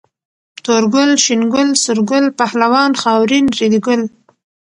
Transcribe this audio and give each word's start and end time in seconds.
تور 0.63 0.83
ګل، 0.93 1.11
شين 1.23 1.41
ګل، 1.53 1.69
سور 1.83 1.99
ګل، 2.09 2.25
پهلوان، 2.39 2.91
خاورين، 3.01 3.45
ريدي 3.57 3.79
ګل 3.85 4.01